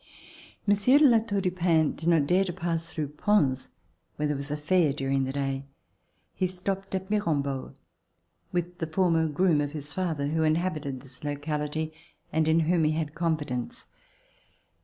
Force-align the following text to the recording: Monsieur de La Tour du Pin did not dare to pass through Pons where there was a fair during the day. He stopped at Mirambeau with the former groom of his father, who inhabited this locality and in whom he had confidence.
Monsieur 0.65 0.97
de 0.97 1.05
La 1.07 1.19
Tour 1.19 1.41
du 1.41 1.51
Pin 1.51 1.91
did 1.95 2.09
not 2.09 2.25
dare 2.25 2.43
to 2.43 2.51
pass 2.51 2.91
through 2.91 3.09
Pons 3.09 3.69
where 4.15 4.27
there 4.27 4.35
was 4.35 4.49
a 4.49 4.57
fair 4.57 4.91
during 4.91 5.25
the 5.25 5.31
day. 5.31 5.63
He 6.33 6.47
stopped 6.47 6.95
at 6.95 7.11
Mirambeau 7.11 7.75
with 8.51 8.79
the 8.79 8.87
former 8.87 9.27
groom 9.27 9.61
of 9.61 9.73
his 9.73 9.93
father, 9.93 10.25
who 10.29 10.41
inhabited 10.41 11.01
this 11.01 11.23
locality 11.23 11.93
and 12.33 12.47
in 12.47 12.61
whom 12.61 12.83
he 12.83 12.93
had 12.93 13.13
confidence. 13.13 13.85